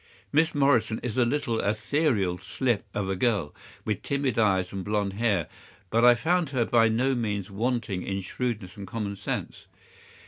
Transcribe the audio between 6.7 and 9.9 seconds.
no means wanting in shrewdness and common sense.